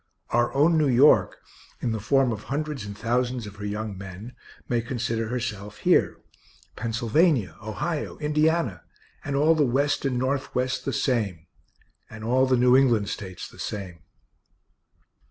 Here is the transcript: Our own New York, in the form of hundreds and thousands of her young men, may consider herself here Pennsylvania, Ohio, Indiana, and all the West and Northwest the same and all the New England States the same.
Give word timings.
Our 0.31 0.51
own 0.55 0.79
New 0.79 0.87
York, 0.87 1.37
in 1.79 1.91
the 1.91 1.99
form 1.99 2.31
of 2.31 2.45
hundreds 2.45 2.85
and 2.87 2.97
thousands 2.97 3.45
of 3.45 3.57
her 3.57 3.65
young 3.67 3.95
men, 3.95 4.35
may 4.67 4.81
consider 4.81 5.27
herself 5.27 5.77
here 5.77 6.17
Pennsylvania, 6.75 7.55
Ohio, 7.61 8.17
Indiana, 8.17 8.81
and 9.23 9.35
all 9.35 9.53
the 9.53 9.63
West 9.63 10.03
and 10.03 10.17
Northwest 10.17 10.85
the 10.85 10.91
same 10.93 11.45
and 12.09 12.23
all 12.23 12.47
the 12.47 12.57
New 12.57 12.75
England 12.75 13.09
States 13.09 13.47
the 13.47 13.59
same. 13.59 13.99